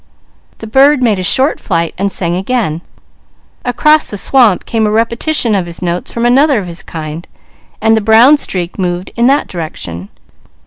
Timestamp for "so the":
7.83-8.01